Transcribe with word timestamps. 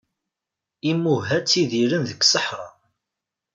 Imuha 0.91 1.37
tidiren 1.49 2.03
deg 2.09 2.21
seḥra. 2.31 2.67